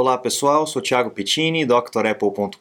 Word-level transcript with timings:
Olá 0.00 0.16
pessoal, 0.16 0.66
sou 0.66 0.80
Thiago 0.80 1.10
Pittini, 1.10 1.66
drapple.com.br. 1.66 2.56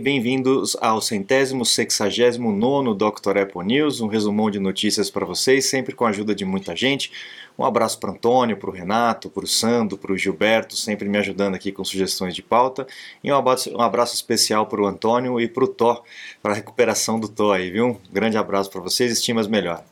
Bem-vindos 0.00 0.78
ao 0.80 0.98
centésimo 0.98 1.62
sexagésimo 1.62 2.50
nono 2.50 2.94
Dr. 2.94 3.36
Apple 3.42 3.66
News, 3.66 4.00
um 4.00 4.06
resumão 4.06 4.50
de 4.50 4.58
notícias 4.58 5.10
para 5.10 5.26
vocês, 5.26 5.66
sempre 5.66 5.94
com 5.94 6.06
a 6.06 6.08
ajuda 6.08 6.34
de 6.34 6.46
muita 6.46 6.74
gente. 6.74 7.12
Um 7.58 7.66
abraço 7.66 8.00
para 8.00 8.12
Antônio, 8.12 8.56
para 8.56 8.70
o 8.70 8.72
Renato, 8.72 9.28
para 9.28 9.44
o 9.44 9.46
Sandro, 9.46 9.98
para 9.98 10.10
o 10.10 10.16
Gilberto, 10.16 10.74
sempre 10.74 11.06
me 11.06 11.18
ajudando 11.18 11.54
aqui 11.54 11.70
com 11.70 11.84
sugestões 11.84 12.34
de 12.34 12.42
pauta. 12.42 12.86
E 13.22 13.30
um 13.30 13.36
abraço, 13.36 13.70
um 13.70 13.82
abraço 13.82 14.14
especial 14.14 14.64
para 14.64 14.80
o 14.80 14.86
Antônio 14.86 15.38
e 15.38 15.46
para 15.46 15.64
o 15.64 15.68
Thor, 15.68 16.02
para 16.42 16.52
a 16.52 16.56
recuperação 16.56 17.20
do 17.20 17.28
Thor 17.28 17.56
aí, 17.56 17.70
viu? 17.70 17.88
Um 17.88 17.96
grande 18.10 18.38
abraço 18.38 18.70
para 18.70 18.80
vocês, 18.80 19.12
estimas 19.12 19.46
melhor. 19.46 19.84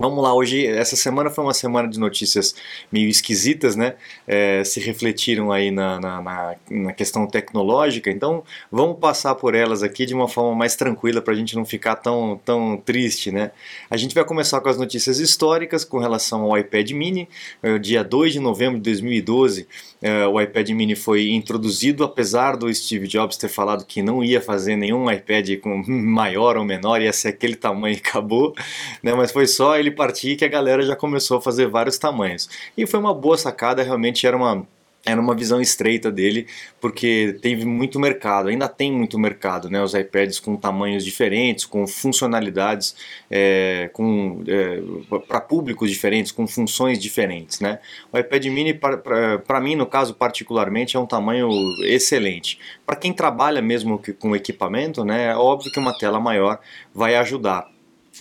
Vamos 0.00 0.24
lá, 0.24 0.32
hoje, 0.32 0.66
essa 0.66 0.96
semana 0.96 1.28
foi 1.28 1.44
uma 1.44 1.52
semana 1.52 1.86
de 1.86 2.00
notícias 2.00 2.54
meio 2.90 3.06
esquisitas, 3.06 3.76
né? 3.76 3.96
É, 4.26 4.64
se 4.64 4.80
refletiram 4.80 5.52
aí 5.52 5.70
na, 5.70 6.00
na, 6.00 6.22
na, 6.22 6.54
na, 6.70 6.92
questão 6.94 7.26
tecnológica, 7.26 8.10
então 8.10 8.42
vamos 8.72 8.98
passar 8.98 9.34
por 9.34 9.54
elas 9.54 9.82
aqui 9.82 10.06
de 10.06 10.14
uma 10.14 10.26
forma 10.26 10.54
mais 10.54 10.74
tranquila 10.74 11.20
para 11.20 11.34
a 11.34 11.36
gente 11.36 11.54
não 11.54 11.66
ficar 11.66 11.96
tão, 11.96 12.40
tão 12.42 12.78
triste, 12.78 13.30
né? 13.30 13.50
A 13.90 13.96
gente 13.98 14.14
vai 14.14 14.24
começar 14.24 14.58
com 14.62 14.70
as 14.70 14.78
notícias 14.78 15.18
históricas 15.18 15.84
com 15.84 15.98
relação 15.98 16.44
ao 16.44 16.56
iPad 16.56 16.92
mini. 16.92 17.28
É, 17.62 17.78
dia 17.78 18.02
2 18.02 18.32
de 18.32 18.40
novembro 18.40 18.78
de 18.78 18.84
2012, 18.84 19.68
é, 20.00 20.26
o 20.26 20.40
iPad 20.40 20.70
mini 20.70 20.96
foi 20.96 21.28
introduzido, 21.28 22.04
apesar 22.04 22.56
do 22.56 22.72
Steve 22.72 23.06
Jobs 23.06 23.36
ter 23.36 23.48
falado 23.48 23.84
que 23.84 24.00
não 24.00 24.24
ia 24.24 24.40
fazer 24.40 24.76
nenhum 24.76 25.10
iPad 25.10 25.58
com 25.60 25.84
maior 25.86 26.56
ou 26.56 26.64
menor, 26.64 27.02
ia 27.02 27.12
ser 27.12 27.28
aquele 27.28 27.54
tamanho 27.54 27.96
e 27.96 27.98
acabou, 27.98 28.54
né? 29.02 29.12
Mas 29.12 29.30
foi 29.30 29.46
só 29.46 29.76
ele 29.76 29.89
partir 29.90 30.36
que 30.36 30.44
a 30.44 30.48
galera 30.48 30.82
já 30.82 30.96
começou 30.96 31.38
a 31.38 31.40
fazer 31.40 31.68
vários 31.68 31.98
tamanhos. 31.98 32.48
E 32.76 32.86
foi 32.86 33.00
uma 33.00 33.14
boa 33.14 33.36
sacada, 33.36 33.82
realmente 33.82 34.26
era 34.26 34.36
uma 34.36 34.66
era 35.04 35.20
uma 35.20 35.34
visão 35.34 35.60
estreita 35.60 36.10
dele, 36.10 36.46
porque 36.80 37.38
teve 37.40 37.64
muito 37.64 37.98
mercado, 37.98 38.48
ainda 38.48 38.68
tem 38.68 38.92
muito 38.92 39.18
mercado, 39.18 39.70
né? 39.70 39.82
Os 39.82 39.94
iPads 39.94 40.38
com 40.40 40.56
tamanhos 40.56 41.04
diferentes, 41.04 41.64
com 41.64 41.86
funcionalidades, 41.86 42.94
é, 43.30 43.88
com 43.92 44.42
é, 44.46 44.82
para 45.26 45.40
públicos 45.40 45.90
diferentes, 45.90 46.32
com 46.32 46.46
funções 46.46 46.98
diferentes, 46.98 47.60
né? 47.60 47.78
O 48.12 48.18
iPad 48.18 48.44
Mini, 48.46 48.74
para 48.74 49.60
mim, 49.60 49.74
no 49.74 49.86
caso 49.86 50.14
particularmente, 50.14 50.96
é 50.96 51.00
um 51.00 51.06
tamanho 51.06 51.48
excelente. 51.84 52.58
Para 52.84 52.96
quem 52.96 53.12
trabalha 53.12 53.62
mesmo 53.62 54.00
com 54.18 54.36
equipamento, 54.36 55.04
né? 55.04 55.30
É 55.30 55.36
óbvio 55.36 55.72
que 55.72 55.78
uma 55.78 55.96
tela 55.96 56.20
maior 56.20 56.60
vai 56.94 57.16
ajudar 57.16 57.66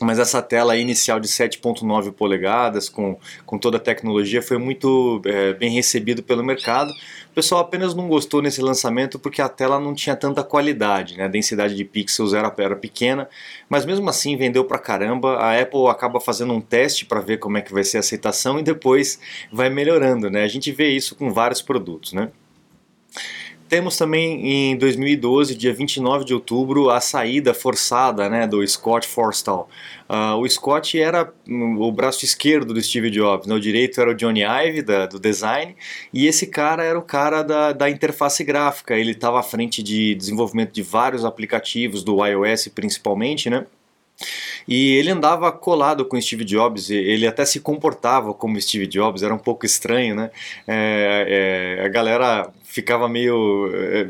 mas 0.02 0.20
essa 0.20 0.42
tela 0.42 0.78
inicial 0.78 1.20
de 1.20 1.28
7.9 1.28 2.12
polegadas 2.12 2.88
com, 2.88 3.18
com 3.46 3.58
toda 3.58 3.78
a 3.78 3.80
tecnologia 3.80 4.42
foi 4.42 4.58
muito 4.58 5.22
é, 5.26 5.54
bem 5.54 5.70
recebido 5.72 6.24
pelo 6.24 6.44
mercado. 6.44 6.92
O 7.32 7.34
pessoal 7.34 7.62
apenas 7.62 7.94
não 7.94 8.08
gostou 8.08 8.42
nesse 8.42 8.62
lançamento 8.62 9.20
porque 9.20 9.42
a 9.42 9.50
tela 9.50 9.80
não 9.80 9.94
tinha 9.94 10.16
tanta 10.16 10.44
qualidade, 10.44 11.18
né? 11.18 11.26
a 11.26 11.28
densidade 11.28 11.76
de 11.76 11.86
pixels 11.86 12.34
era, 12.34 12.54
era 12.58 12.76
pequena, 12.76 13.30
mas 13.68 13.86
mesmo 13.86 14.10
assim 14.10 14.36
vendeu 14.36 14.66
pra 14.66 14.80
caramba. 14.80 15.38
A 15.38 15.60
Apple 15.60 15.88
acaba 15.88 16.20
fazendo 16.20 16.54
um 16.54 16.62
teste 16.62 17.06
para 17.06 17.20
ver 17.20 17.38
como 17.38 17.58
é 17.58 17.62
que 17.62 17.74
vai 17.74 17.84
ser 17.84 17.98
a 17.98 18.00
aceitação 18.00 18.60
e 18.60 18.64
depois 18.64 19.20
vai 19.52 19.70
melhorando. 19.70 20.30
Né? 20.30 20.44
A 20.44 20.48
gente 20.48 20.72
vê 20.72 20.90
isso 20.90 21.16
com 21.16 21.32
vários 21.32 21.62
produtos. 21.62 22.14
Né? 22.14 22.30
Temos 23.70 23.96
também 23.96 24.72
em 24.72 24.76
2012, 24.78 25.54
dia 25.54 25.72
29 25.72 26.26
de 26.26 26.34
outubro, 26.34 26.90
a 26.90 27.00
saída 27.00 27.54
forçada 27.54 28.28
né, 28.28 28.48
do 28.48 28.68
Scott 28.68 29.08
Forstall. 29.08 29.70
Uh, 30.10 30.38
o 30.38 30.50
Scott 30.50 31.00
era 31.00 31.32
o 31.48 31.92
braço 31.92 32.26
esquerdo 32.26 32.74
do 32.74 32.82
Steve 32.82 33.12
Jobs, 33.12 33.46
né? 33.46 33.54
o 33.54 33.60
direito 33.60 34.02
era 34.02 34.10
o 34.10 34.16
Johnny 34.16 34.42
Ive, 34.42 34.82
da, 34.82 35.06
do 35.06 35.20
design, 35.20 35.76
e 36.12 36.26
esse 36.26 36.48
cara 36.48 36.84
era 36.84 36.98
o 36.98 37.04
cara 37.04 37.44
da, 37.44 37.72
da 37.72 37.88
interface 37.88 38.44
gráfica. 38.44 38.98
Ele 38.98 39.12
estava 39.12 39.40
à 39.40 39.44
frente 39.44 39.84
de 39.84 40.16
desenvolvimento 40.16 40.72
de 40.72 40.82
vários 40.82 41.24
aplicativos, 41.24 42.04
do 42.04 42.26
iOS 42.26 42.70
principalmente, 42.70 43.52
né? 43.52 43.68
E 44.68 44.94
ele 44.96 45.10
andava 45.10 45.52
colado 45.52 46.06
com 46.06 46.20
Steve 46.22 46.46
Jobs, 46.46 46.90
ele 46.90 47.26
até 47.26 47.46
se 47.46 47.60
comportava 47.60 48.34
como 48.34 48.60
Steve 48.62 48.86
Jobs, 48.88 49.24
era 49.24 49.34
um 49.34 49.40
pouco 49.40 49.66
estranho, 49.66 50.16
né? 50.16 50.32
É, 50.68 51.78
é, 51.80 51.86
a 51.86 51.88
galera 51.88 52.52
ficava 52.70 53.10
meio 53.10 53.72
é, 53.74 54.10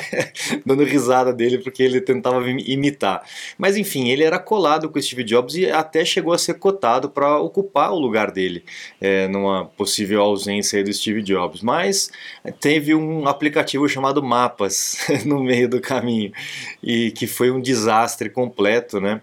dando 0.64 0.82
risada 0.82 1.30
dele 1.30 1.58
porque 1.58 1.82
ele 1.82 2.00
tentava 2.00 2.48
imitar. 2.48 3.22
Mas 3.58 3.76
enfim, 3.76 4.08
ele 4.08 4.24
era 4.24 4.38
colado 4.38 4.88
com 4.88 5.00
Steve 5.00 5.22
Jobs 5.22 5.54
e 5.56 5.70
até 5.70 6.02
chegou 6.02 6.32
a 6.32 6.38
ser 6.38 6.54
cotado 6.54 7.10
para 7.10 7.38
ocupar 7.38 7.92
o 7.92 7.98
lugar 7.98 8.30
dele 8.30 8.64
é, 8.98 9.28
numa 9.28 9.66
possível 9.66 10.22
ausência 10.22 10.82
do 10.82 10.92
Steve 10.92 11.22
Jobs. 11.22 11.60
Mas 11.60 12.10
teve 12.60 12.94
um 12.94 13.28
aplicativo 13.28 13.86
chamado 13.88 14.22
Mapas 14.22 14.96
no 15.26 15.42
meio 15.42 15.68
do 15.68 15.80
caminho 15.80 16.32
e 16.82 17.10
que 17.10 17.26
foi 17.26 17.50
um 17.50 17.60
desastre 17.60 18.30
completo, 18.30 19.00
né? 19.00 19.15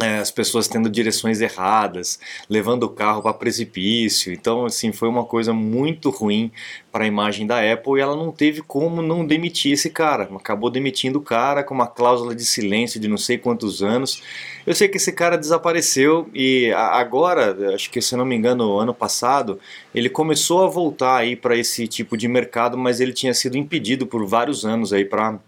É, 0.00 0.18
as 0.18 0.30
pessoas 0.30 0.66
tendo 0.66 0.90
direções 0.90 1.40
erradas, 1.40 2.18
levando 2.50 2.82
o 2.82 2.88
carro 2.88 3.22
para 3.22 3.32
precipício. 3.32 4.32
Então, 4.32 4.66
assim, 4.66 4.90
foi 4.90 5.08
uma 5.08 5.24
coisa 5.24 5.52
muito 5.52 6.10
ruim 6.10 6.50
para 6.90 7.04
a 7.04 7.06
imagem 7.06 7.46
da 7.46 7.60
Apple 7.72 7.98
e 7.98 8.00
ela 8.00 8.16
não 8.16 8.32
teve 8.32 8.60
como 8.60 9.00
não 9.00 9.24
demitir 9.24 9.72
esse 9.72 9.90
cara. 9.90 10.28
Acabou 10.34 10.68
demitindo 10.68 11.20
o 11.20 11.22
cara 11.22 11.62
com 11.62 11.74
uma 11.74 11.86
cláusula 11.86 12.34
de 12.34 12.44
silêncio 12.44 12.98
de 12.98 13.06
não 13.06 13.16
sei 13.16 13.38
quantos 13.38 13.84
anos. 13.84 14.20
Eu 14.66 14.74
sei 14.74 14.88
que 14.88 14.96
esse 14.96 15.12
cara 15.12 15.38
desapareceu 15.38 16.28
e 16.34 16.72
agora, 16.72 17.72
acho 17.72 17.88
que 17.88 18.02
se 18.02 18.16
não 18.16 18.24
me 18.24 18.34
engano, 18.34 18.78
ano 18.78 18.94
passado, 18.94 19.60
ele 19.94 20.08
começou 20.08 20.64
a 20.64 20.68
voltar 20.68 21.18
aí 21.18 21.36
para 21.36 21.56
esse 21.56 21.86
tipo 21.86 22.16
de 22.16 22.26
mercado, 22.26 22.76
mas 22.76 23.00
ele 23.00 23.12
tinha 23.12 23.32
sido 23.32 23.56
impedido 23.56 24.08
por 24.08 24.26
vários 24.26 24.64
anos 24.64 24.92
aí 24.92 25.04
para 25.04 25.38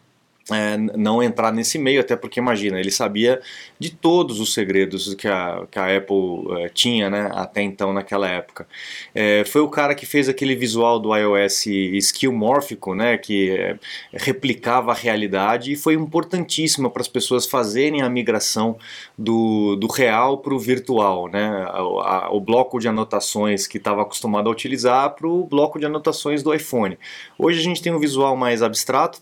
é, 0.52 0.76
não 0.76 1.22
entrar 1.22 1.52
nesse 1.52 1.78
meio, 1.78 2.00
até 2.00 2.14
porque 2.14 2.38
imagina, 2.38 2.78
ele 2.78 2.90
sabia 2.90 3.40
de 3.78 3.90
todos 3.90 4.38
os 4.38 4.54
segredos 4.54 5.12
que 5.14 5.26
a, 5.26 5.66
que 5.68 5.78
a 5.78 5.96
Apple 5.96 6.62
é, 6.62 6.68
tinha 6.68 7.10
né, 7.10 7.28
até 7.32 7.62
então 7.62 7.92
naquela 7.92 8.28
época. 8.28 8.66
É, 9.14 9.44
foi 9.44 9.60
o 9.60 9.68
cara 9.68 9.94
que 9.94 10.06
fez 10.06 10.28
aquele 10.28 10.54
visual 10.54 11.00
do 11.00 11.14
iOS 11.16 11.66
skillmórfico, 11.66 12.94
né, 12.94 13.18
que 13.18 13.50
é, 13.50 13.76
replicava 14.12 14.92
a 14.92 14.94
realidade 14.94 15.72
e 15.72 15.76
foi 15.76 15.94
importantíssimo 15.94 16.90
para 16.90 17.02
as 17.02 17.08
pessoas 17.08 17.46
fazerem 17.46 18.02
a 18.02 18.08
migração 18.08 18.78
do, 19.18 19.74
do 19.74 19.88
real 19.88 20.38
para 20.38 20.54
o 20.54 20.58
virtual, 20.58 21.28
né, 21.28 21.66
a, 21.68 21.78
a, 21.78 22.30
o 22.32 22.40
bloco 22.40 22.78
de 22.78 22.86
anotações 22.86 23.66
que 23.66 23.78
estava 23.78 24.02
acostumado 24.02 24.48
a 24.48 24.52
utilizar 24.52 25.10
para 25.16 25.26
o 25.26 25.44
bloco 25.44 25.78
de 25.78 25.86
anotações 25.86 26.40
do 26.42 26.54
iPhone. 26.54 26.96
Hoje 27.36 27.58
a 27.58 27.62
gente 27.62 27.82
tem 27.82 27.92
um 27.92 27.98
visual 27.98 28.36
mais 28.36 28.62
abstrato, 28.62 29.20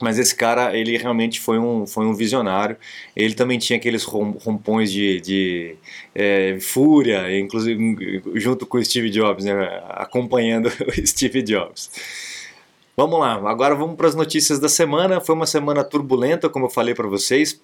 mas 0.00 0.18
esse 0.18 0.34
cara, 0.34 0.76
ele 0.76 0.96
realmente 0.96 1.40
foi 1.40 1.58
um, 1.58 1.86
foi 1.86 2.04
um 2.04 2.14
visionário. 2.14 2.76
Ele 3.14 3.34
também 3.34 3.58
tinha 3.58 3.78
aqueles 3.78 4.04
rompões 4.04 4.92
de, 4.92 5.20
de 5.20 5.76
é, 6.14 6.58
fúria, 6.60 7.38
inclusive 7.38 8.22
junto 8.34 8.66
com 8.66 8.76
o 8.76 8.84
Steve 8.84 9.08
Jobs, 9.08 9.44
né, 9.44 9.82
acompanhando 9.88 10.66
o 10.86 11.06
Steve 11.06 11.42
Jobs. 11.42 11.90
Vamos 12.96 13.18
lá, 13.20 13.34
agora 13.50 13.74
vamos 13.74 13.96
para 13.96 14.08
as 14.08 14.14
notícias 14.14 14.58
da 14.58 14.68
semana. 14.68 15.20
Foi 15.20 15.34
uma 15.34 15.46
semana 15.46 15.84
turbulenta, 15.84 16.48
como 16.48 16.66
eu 16.66 16.70
falei 16.70 16.94
para 16.94 17.06
vocês. 17.06 17.60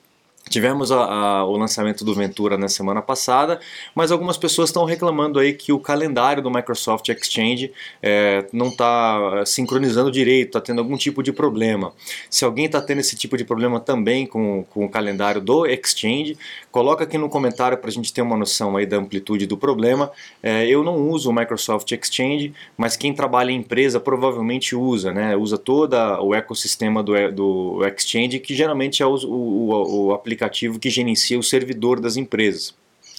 Tivemos 0.52 0.92
a, 0.92 1.02
a, 1.02 1.44
o 1.46 1.56
lançamento 1.56 2.04
do 2.04 2.14
Ventura 2.14 2.58
na 2.58 2.68
semana 2.68 3.00
passada, 3.00 3.58
mas 3.94 4.12
algumas 4.12 4.36
pessoas 4.36 4.68
estão 4.68 4.84
reclamando 4.84 5.38
aí 5.38 5.54
que 5.54 5.72
o 5.72 5.78
calendário 5.78 6.42
do 6.42 6.50
Microsoft 6.50 7.08
Exchange 7.08 7.72
é, 8.02 8.44
não 8.52 8.66
está 8.66 9.44
sincronizando 9.46 10.10
direito, 10.10 10.48
está 10.48 10.60
tendo 10.60 10.80
algum 10.80 10.98
tipo 10.98 11.22
de 11.22 11.32
problema. 11.32 11.94
Se 12.28 12.44
alguém 12.44 12.66
está 12.66 12.82
tendo 12.82 12.98
esse 12.98 13.16
tipo 13.16 13.34
de 13.38 13.46
problema 13.46 13.80
também 13.80 14.26
com, 14.26 14.62
com 14.68 14.84
o 14.84 14.90
calendário 14.90 15.40
do 15.40 15.64
Exchange, 15.64 16.36
coloca 16.70 17.04
aqui 17.04 17.16
no 17.16 17.30
comentário 17.30 17.78
para 17.78 17.88
a 17.88 17.92
gente 17.92 18.12
ter 18.12 18.20
uma 18.20 18.36
noção 18.36 18.76
aí 18.76 18.84
da 18.84 18.98
amplitude 18.98 19.46
do 19.46 19.56
problema. 19.56 20.12
É, 20.42 20.66
eu 20.66 20.84
não 20.84 21.08
uso 21.08 21.30
o 21.30 21.32
Microsoft 21.32 21.90
Exchange, 21.92 22.52
mas 22.76 22.94
quem 22.94 23.14
trabalha 23.14 23.50
em 23.52 23.56
empresa 23.56 23.98
provavelmente 23.98 24.76
usa, 24.76 25.14
né? 25.14 25.34
Usa 25.34 25.56
todo 25.56 25.94
o 26.20 26.34
ecossistema 26.34 27.02
do, 27.02 27.14
do 27.32 27.86
Exchange, 27.86 28.38
que 28.38 28.54
geralmente 28.54 29.02
é 29.02 29.06
o, 29.06 29.14
o, 29.14 30.08
o 30.08 30.12
aplicativo 30.12 30.41
aplicativo 30.42 30.78
que 30.78 30.90
gerencia 30.90 31.38
o 31.38 31.42
servidor 31.42 32.00
das 32.00 32.16
empresas. 32.16 32.74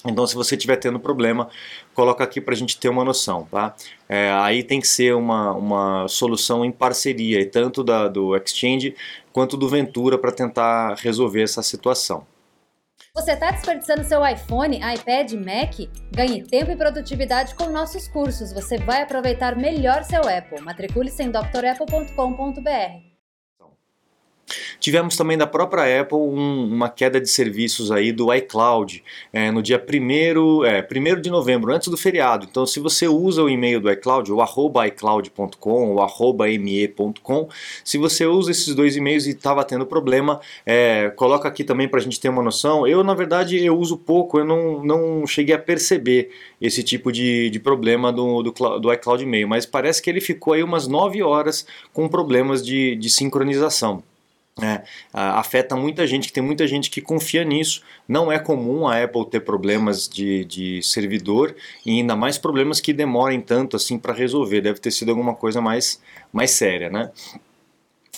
Então, 0.05 0.27
se 0.27 0.35
você 0.35 0.55
estiver 0.55 0.75
tendo 0.75 0.99
problema, 0.99 1.49
coloca 1.93 2.25
aqui 2.25 2.41
para 2.41 2.53
a 2.53 2.57
gente 2.57 2.77
ter 2.77 2.89
uma 2.89 3.05
noção, 3.05 3.47
tá? 3.49 3.73
É, 4.09 4.31
aí 4.31 4.61
tem 4.61 4.81
que 4.81 4.87
ser 4.87 5.15
uma, 5.15 5.53
uma 5.53 6.07
solução 6.09 6.65
em 6.65 6.71
parceria, 6.71 7.49
tanto 7.49 7.81
da, 7.83 8.09
do 8.09 8.35
Exchange 8.35 8.95
quanto 9.31 9.55
do 9.55 9.69
Ventura, 9.69 10.17
para 10.17 10.31
tentar 10.31 10.95
resolver 10.95 11.41
essa 11.41 11.63
situação. 11.63 12.27
Você 13.15 13.31
está 13.31 13.51
desperdiçando 13.51 14.03
seu 14.03 14.25
iPhone, 14.27 14.77
iPad, 14.77 15.33
Mac? 15.33 15.89
Ganhe 16.11 16.43
tempo 16.43 16.71
e 16.71 16.75
produtividade 16.75 17.55
com 17.55 17.69
nossos 17.69 18.07
cursos. 18.07 18.51
Você 18.51 18.77
vai 18.77 19.03
aproveitar 19.03 19.55
melhor 19.55 20.03
seu 20.03 20.21
Apple. 20.21 20.59
Matricule-se 20.61 21.23
em 21.23 21.31
drapple.com.br. 21.31 23.12
Tivemos 24.79 25.15
também 25.15 25.37
da 25.37 25.47
própria 25.47 26.01
Apple 26.01 26.17
um, 26.17 26.65
uma 26.73 26.89
queda 26.89 27.19
de 27.19 27.29
serviços 27.29 27.91
aí 27.91 28.11
do 28.11 28.33
iCloud 28.33 29.03
é, 29.31 29.51
no 29.51 29.61
dia 29.61 29.81
1 29.81 30.65
é, 30.65 30.81
primeiro 30.81 31.21
de 31.21 31.29
novembro, 31.29 31.73
antes 31.73 31.87
do 31.87 31.97
feriado. 31.97 32.47
Então, 32.49 32.65
se 32.65 32.79
você 32.79 33.07
usa 33.07 33.43
o 33.43 33.49
e-mail 33.49 33.79
do 33.79 33.91
iCloud, 33.91 34.31
o 34.31 34.41
arroba 34.41 34.87
iCloud.com 34.87 35.91
ou 35.91 36.01
arroba 36.01 36.45
me.com, 36.45 37.47
se 37.83 37.97
você 37.97 38.25
usa 38.25 38.51
esses 38.51 38.73
dois 38.75 38.95
e-mails 38.95 39.25
e 39.25 39.31
estava 39.31 39.63
tendo 39.63 39.85
problema, 39.85 40.39
é, 40.65 41.09
coloca 41.15 41.47
aqui 41.47 41.63
também 41.63 41.87
para 41.87 41.99
a 41.99 42.03
gente 42.03 42.19
ter 42.19 42.29
uma 42.29 42.43
noção. 42.43 42.87
Eu, 42.87 43.03
na 43.03 43.13
verdade, 43.13 43.63
eu 43.63 43.77
uso 43.77 43.97
pouco, 43.97 44.39
eu 44.39 44.45
não, 44.45 44.83
não 44.83 45.27
cheguei 45.27 45.55
a 45.55 45.59
perceber 45.59 46.29
esse 46.61 46.83
tipo 46.83 47.11
de, 47.11 47.49
de 47.49 47.59
problema 47.59 48.11
do, 48.11 48.41
do, 48.41 48.51
do 48.79 48.93
iCloud 48.93 49.23
e-mail, 49.23 49.47
mas 49.47 49.65
parece 49.65 50.01
que 50.01 50.09
ele 50.09 50.21
ficou 50.21 50.53
aí 50.53 50.63
umas 50.63 50.87
9 50.87 51.21
horas 51.21 51.65
com 51.91 52.07
problemas 52.07 52.65
de, 52.65 52.95
de 52.95 53.09
sincronização. 53.09 54.03
É, 54.61 54.83
afeta 55.11 55.75
muita 55.75 56.05
gente, 56.05 56.27
que 56.27 56.33
tem 56.33 56.43
muita 56.43 56.67
gente 56.67 56.89
que 56.91 57.01
confia 57.01 57.43
nisso. 57.43 57.81
Não 58.07 58.31
é 58.31 58.37
comum 58.37 58.87
a 58.87 59.03
Apple 59.03 59.25
ter 59.25 59.39
problemas 59.39 60.07
de, 60.07 60.45
de 60.45 60.83
servidor 60.83 61.55
e 61.83 61.99
ainda 61.99 62.15
mais 62.15 62.37
problemas 62.37 62.79
que 62.79 62.93
demorem 62.93 63.41
tanto 63.41 63.75
assim 63.75 63.97
para 63.97 64.13
resolver. 64.13 64.61
Deve 64.61 64.79
ter 64.79 64.91
sido 64.91 65.09
alguma 65.09 65.33
coisa 65.33 65.59
mais, 65.59 65.99
mais 66.31 66.51
séria, 66.51 66.89
né? 66.89 67.11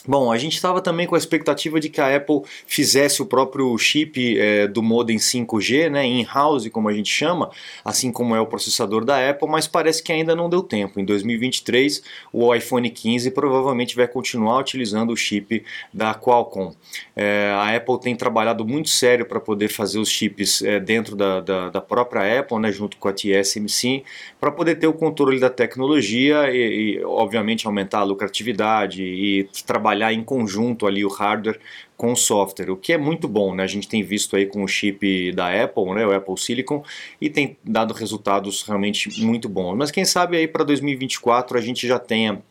Bom, 0.08 0.32
a 0.32 0.38
gente 0.38 0.54
estava 0.54 0.82
também 0.82 1.08
com 1.08 1.16
a 1.16 1.18
expectativa 1.18 1.80
de 1.80 1.90
que 1.90 2.00
a 2.00 2.16
Apple 2.16 2.42
fizesse 2.68 3.22
o 3.22 3.26
próprio 3.26 3.76
chip 3.78 4.40
é, 4.40 4.68
do 4.68 4.84
modem 4.84 5.18
5G, 5.18 5.90
né, 5.90 6.06
in-house, 6.06 6.68
como 6.70 6.88
a 6.88 6.94
gente 6.94 7.10
chama, 7.10 7.50
assim 7.84 8.12
como 8.12 8.36
é 8.36 8.40
o 8.40 8.46
processador 8.46 9.04
da 9.04 9.30
Apple, 9.30 9.48
mas 9.50 9.68
parece 9.68 10.04
que 10.04 10.12
ainda 10.12 10.36
não 10.36 10.50
deu 10.50 10.62
tempo. 10.62 11.00
Em 11.00 11.06
2023, 11.06 12.04
o 12.32 12.54
iPhone 12.54 12.88
15 12.90 13.32
provavelmente 13.32 13.96
vai 13.96 14.08
continuar 14.08 14.60
utilizando 14.60 15.12
o 15.12 15.18
chip 15.18 15.64
da 15.92 16.14
Qualcomm. 16.14 16.74
É, 17.16 17.52
a 17.56 17.76
Apple 17.76 18.00
tem 18.00 18.16
trabalhado 18.16 18.66
muito 18.66 18.90
sério 18.90 19.26
para 19.26 19.40
poder 19.40 19.70
fazer 19.70 19.98
os 19.98 20.10
chips 20.10 20.62
é, 20.62 20.80
dentro 20.80 21.16
da, 21.16 21.40
da, 21.42 21.70
da, 21.70 21.82
própria 21.82 22.40
Apple, 22.40 22.60
né, 22.60 22.72
junto 22.72 22.98
com 22.98 23.08
a 23.08 23.14
TSMC, 23.14 24.04
para 24.40 24.52
poder 24.52 24.76
ter 24.76 24.88
o 24.88 24.94
controle 24.94 25.40
da 25.40 25.50
tecnologia 25.50 26.52
e, 26.52 26.98
e, 26.98 27.04
obviamente, 27.04 27.66
aumentar 27.66 28.00
a 28.00 28.04
lucratividade 28.04 29.02
e 29.04 29.50
trabalhar 29.66 29.95
trabalhar 29.96 30.14
em 30.14 30.24
conjunto 30.24 30.86
ali 30.86 31.06
o 31.06 31.10
hardware 31.10 31.60
com 31.96 32.12
o 32.12 32.16
software, 32.16 32.70
o 32.70 32.76
que 32.76 32.92
é 32.92 32.98
muito 32.98 33.28
bom, 33.28 33.56
né? 33.56 33.64
A 33.64 33.68
gente 33.68 33.88
tem 33.88 34.04
visto 34.04 34.36
aí 34.36 34.46
com 34.46 34.64
o 34.64 34.68
chip 34.68 35.32
da 35.32 35.64
Apple, 35.64 35.94
né, 35.94 36.06
o 36.06 36.14
Apple 36.14 36.38
Silicon, 36.38 36.84
e 37.22 37.30
tem 37.30 37.58
dado 37.64 37.94
resultados 37.94 38.64
realmente 38.64 39.24
muito 39.24 39.48
bons. 39.48 39.76
Mas 39.76 39.92
quem 39.92 40.04
sabe 40.04 40.38
aí 40.38 40.48
para 40.48 40.64
2024 40.66 41.58
a 41.58 41.62
gente 41.62 41.88
já 41.88 41.98
tenha 41.98 42.42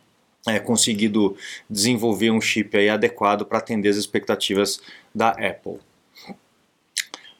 é, 0.46 0.58
conseguido 0.58 1.36
desenvolver 1.68 2.30
um 2.30 2.40
chip 2.40 2.76
aí 2.76 2.88
adequado 2.88 3.44
para 3.44 3.58
atender 3.58 3.90
as 3.90 3.96
expectativas 3.96 4.80
da 5.14 5.30
Apple 5.30 5.78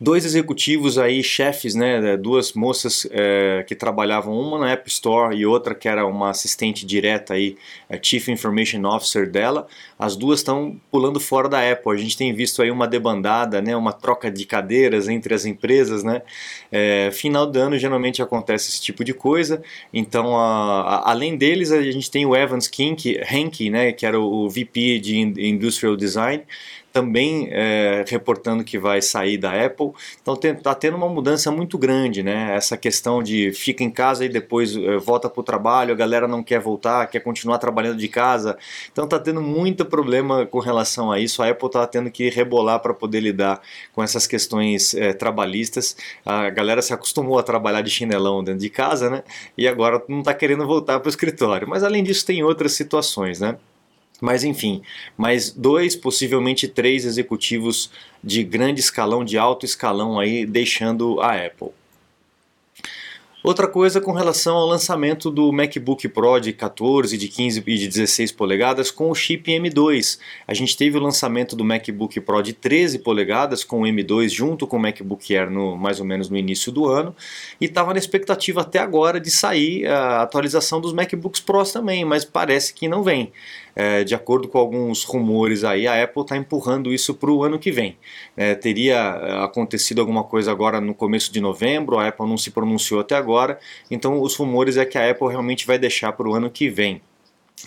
dois 0.01 0.25
executivos 0.25 0.99
aí, 0.99 1.23
chefes, 1.23 1.75
né, 1.75 2.17
duas 2.17 2.53
moças 2.53 3.07
é, 3.11 3.65
que 3.67 3.75
trabalhavam, 3.75 4.39
uma 4.39 4.59
na 4.59 4.71
App 4.73 4.89
Store 4.89 5.37
e 5.37 5.47
outra 5.47 5.75
que 5.75 5.89
era 5.89 6.07
uma 6.07 6.31
assistente 6.31 6.85
direta 6.85 7.35
aí, 7.35 7.57
a 7.89 7.97
Chief 8.01 8.29
Information 8.29 8.85
Officer 8.85 9.31
dela, 9.31 9.67
as 9.99 10.17
duas 10.17 10.41
estão 10.41 10.79
pulando 10.91 11.21
fora 11.21 11.49
da 11.49 11.71
Apple. 11.71 11.93
A 11.93 11.97
gente 11.97 12.17
tem 12.17 12.33
visto 12.33 12.61
aí 12.61 12.71
uma 12.71 12.87
debandada, 12.87 13.61
né, 13.61 13.77
uma 13.77 13.93
troca 13.93 14.31
de 14.31 14.45
cadeiras 14.45 15.09
entre 15.09 15.33
as 15.35 15.45
empresas, 15.45 16.03
né. 16.03 16.23
É, 16.71 17.11
final 17.13 17.47
do 17.47 17.59
ano 17.59 17.79
geralmente 17.79 18.21
acontece 18.21 18.71
esse 18.71 18.81
tipo 18.81 19.05
de 19.05 19.15
coisa. 19.15 19.63
Então, 19.93 20.37
a, 20.37 20.81
a, 20.81 21.11
além 21.11 21.37
deles, 21.37 21.71
a 21.71 21.81
gente 21.83 22.11
tem 22.11 22.27
o 22.27 22.35
Evans 22.35 22.69
Kink, 22.69 23.21
Henke, 23.31 23.71
né, 23.71 23.93
que 23.93 24.05
era 24.05 24.19
o 24.19 24.49
VP 24.49 24.99
de 24.99 25.19
Industrial 25.19 25.97
Design 25.97 26.45
também 26.95 27.49
é, 27.51 28.05
reportando 28.07 28.63
que 28.63 28.79
vai 28.79 29.03
sair 29.03 29.37
da 29.37 29.51
Apple. 29.67 29.91
Então 30.23 30.39
está 30.41 30.73
tendo 30.77 30.97
uma 30.97 31.09
mudança 31.09 31.51
muito 31.51 31.77
grande, 31.77 32.23
né? 32.23 32.55
Essa 32.55 32.77
questão 32.77 33.21
de 33.21 33.51
fica 33.51 33.83
em 33.83 33.91
casa 33.91 34.25
e 34.25 34.29
depois 34.29 34.77
é, 34.77 34.97
volta 34.97 35.29
para 35.29 35.41
o 35.41 35.43
trabalho, 35.43 35.93
a 35.93 35.97
galera 35.97 36.29
não 36.29 36.41
quer 36.41 36.61
voltar, 36.61 37.09
quer 37.09 37.19
continuar 37.19 37.59
trabalhando 37.59 37.99
de 37.99 38.07
casa. 38.07 38.57
Então 38.93 39.07
está 39.07 39.19
tendo 39.19 39.43
muito 39.43 39.85
problema 39.85 40.47
com 40.47 40.61
relação 40.61 41.11
a 41.11 41.19
isso. 41.19 41.43
A 41.43 41.49
Apple 41.49 41.67
está 41.67 41.85
tendo 41.85 42.09
que 42.13 42.31
rebolar 42.31 42.79
para 42.79 42.95
poder 42.95 43.19
lidar 43.19 43.61
com 43.93 44.01
essas 44.01 44.25
questões 44.29 44.95
é, 44.95 45.13
trabalhistas. 45.13 45.97
A 46.25 46.49
galera 46.49 46.81
se 46.81 46.95
acostumou 46.95 47.41
a 47.41 47.43
trabalhar 47.43 47.83
de 47.83 47.91
chinelão 47.91 48.45
dentro 48.45 48.61
de 48.61 48.71
casa, 48.71 49.11
né? 49.11 49.25
E 49.59 49.67
agora 49.67 50.01
não 50.09 50.21
está 50.21 50.33
querendo 50.33 50.65
voltar 50.65 51.01
para 51.01 51.09
o 51.09 51.11
escritório. 51.11 51.69
Mas 51.69 51.83
além 51.83 52.05
disso 52.05 52.25
tem 52.25 52.45
outras 52.45 52.73
situações, 52.75 53.41
né? 53.41 53.57
Mas 54.21 54.45
enfim, 54.45 54.83
mais 55.17 55.51
dois, 55.51 55.97
possivelmente 55.97 56.69
três 56.69 57.05
executivos 57.05 57.91
de 58.23 58.43
grande 58.43 58.81
escalão, 58.81 59.25
de 59.25 59.37
alto 59.37 59.67
escalão 59.67 60.19
aí, 60.19 60.47
deixando 60.47 61.21
a 61.21 61.35
Apple. 61.35 61.71
Outra 63.45 63.69
coisa 63.69 64.01
com 64.01 64.13
relação 64.13 64.57
ao 64.57 64.67
lançamento 64.67 65.31
do 65.31 65.53
MacBook 65.53 66.09
Pro 66.09 66.41
de 66.41 66.51
14, 66.51 67.19
de 67.19 67.29
15 67.29 67.63
e 67.67 67.77
de 67.77 67.89
16 67.89 68.33
polegadas 68.33 68.91
com 68.91 69.11
o 69.11 69.15
chip 69.15 69.53
M2. 69.53 70.19
A 70.49 70.55
gente 70.55 70.75
teve 70.75 70.97
o 70.97 71.01
lançamento 71.01 71.55
do 71.55 71.63
MacBook 71.63 72.19
Pro 72.23 72.41
de 72.41 72.55
13 72.55 73.01
polegadas 73.01 73.63
com 73.63 73.83
o 73.83 73.85
M2 73.85 74.31
junto 74.31 74.67
com 74.67 74.79
o 74.79 74.81
MacBook 74.81 75.37
Air 75.37 75.51
no, 75.51 75.77
mais 75.77 76.01
ou 76.01 76.07
menos 76.07 76.31
no 76.31 76.39
início 76.39 76.73
do 76.73 76.87
ano 76.87 77.15
e 77.61 77.67
estava 77.67 77.93
na 77.93 77.99
expectativa 77.99 78.63
até 78.63 78.79
agora 78.79 79.21
de 79.21 79.31
sair 79.31 79.87
a 79.89 80.23
atualização 80.23 80.81
dos 80.81 80.95
MacBooks 80.95 81.43
Pros 81.43 81.71
também, 81.71 82.03
mas 82.03 82.25
parece 82.25 82.73
que 82.73 82.89
não 82.89 83.03
vem 83.03 83.31
é, 83.77 84.05
de 84.05 84.15
acordo 84.15 84.47
com 84.49 84.59
alguns 84.59 85.05
rumores 85.05 85.65
aí, 85.65 85.87
a 85.87 86.03
Apple 86.03 86.23
está 86.23 86.37
empurrando 86.37 86.93
isso 86.93 87.15
para 87.15 87.31
o 87.31 87.43
ano 87.43 87.59
que 87.59 87.73
vem. 87.73 87.97
É, 88.37 88.55
teria 88.55 88.95
é, 88.95 89.45
acontecido 89.45 90.01
alguma 90.01 90.23
coisa 90.23 90.51
agora 90.51 90.81
no 90.81 90.95
começo 90.95 91.33
de 91.33 91.41
novembro, 91.41 91.99
a 91.99 92.09
Apple 92.09 92.27
não 92.27 92.39
se 92.39 92.51
pronunciou 92.51 93.01
até 93.01 93.17
agora, 93.17 93.34
então 93.91 94.21
os 94.21 94.37
rumores 94.37 94.77
é 94.77 94.85
que 94.85 94.99
a 94.99 95.11
Apple 95.11 95.29
realmente 95.29 95.67
vai 95.67 95.79
deixar 95.79 96.13
para 96.13 96.29
o 96.29 96.35
ano 96.35 96.51
que 96.51 96.69
vem. 96.69 97.01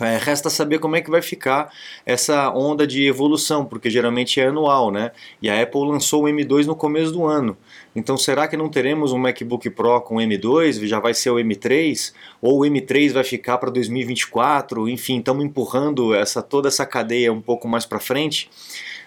É, 0.00 0.16
resta 0.16 0.48
saber 0.48 0.78
como 0.78 0.94
é 0.94 1.00
que 1.00 1.10
vai 1.10 1.20
ficar 1.20 1.72
essa 2.06 2.50
onda 2.50 2.86
de 2.86 3.04
evolução, 3.04 3.64
porque 3.64 3.90
geralmente 3.90 4.40
é 4.40 4.46
anual, 4.46 4.92
né? 4.92 5.10
E 5.42 5.50
a 5.50 5.60
Apple 5.60 5.80
lançou 5.80 6.24
o 6.24 6.26
M2 6.28 6.66
no 6.66 6.76
começo 6.76 7.10
do 7.10 7.24
ano. 7.24 7.56
Então 7.96 8.16
será 8.16 8.46
que 8.46 8.56
não 8.56 8.68
teremos 8.68 9.12
um 9.12 9.18
MacBook 9.18 9.68
Pro 9.70 10.00
com 10.02 10.16
M2? 10.16 10.86
Já 10.86 11.00
vai 11.00 11.14
ser 11.14 11.30
o 11.30 11.36
M3? 11.36 12.12
Ou 12.40 12.60
o 12.60 12.62
M3 12.62 13.12
vai 13.12 13.24
ficar 13.24 13.58
para 13.58 13.70
2024? 13.70 14.88
Enfim, 14.88 15.18
estamos 15.18 15.44
empurrando 15.44 16.14
essa 16.14 16.42
toda 16.42 16.68
essa 16.68 16.86
cadeia 16.86 17.32
um 17.32 17.40
pouco 17.40 17.66
mais 17.66 17.84
para 17.84 17.98
frente. 17.98 18.48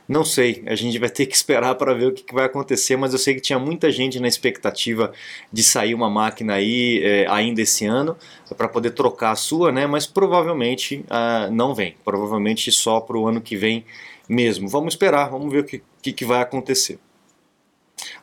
Não 0.07 0.25
sei, 0.25 0.63
a 0.65 0.75
gente 0.75 0.97
vai 0.99 1.09
ter 1.09 1.25
que 1.25 1.35
esperar 1.35 1.75
para 1.75 1.93
ver 1.93 2.07
o 2.07 2.11
que, 2.11 2.33
vai 2.33 2.45
acontecer, 2.45 2.97
mas 2.97 3.13
eu 3.13 3.19
sei 3.19 3.35
que 3.35 3.41
tinha 3.41 3.57
muita 3.57 3.91
gente 3.91 4.19
na 4.19 4.27
expectativa 4.27 5.13
de 5.51 5.63
sair 5.63 5.93
uma 5.93 6.09
máquina 6.09 6.55
aí 6.55 7.01
é, 7.03 7.27
ainda 7.29 7.61
esse 7.61 7.85
ano 7.85 8.17
para 8.57 8.67
poder 8.67 8.91
trocar 8.91 9.31
a 9.31 9.35
sua, 9.35 9.71
né? 9.71 9.87
Mas 9.87 10.05
provavelmente 10.05 11.05
ah, 11.09 11.49
não 11.51 11.73
vem, 11.73 11.95
provavelmente 12.03 12.71
só 12.71 12.99
para 12.99 13.17
o 13.17 13.27
ano 13.27 13.39
que 13.39 13.55
vem 13.55 13.85
mesmo. 14.27 14.67
Vamos 14.67 14.93
esperar, 14.93 15.29
vamos 15.29 15.51
ver 15.51 15.59
o 15.59 15.63
que, 15.63 15.81
que, 16.01 16.11
que 16.11 16.25
vai 16.25 16.41
acontecer. 16.41 16.99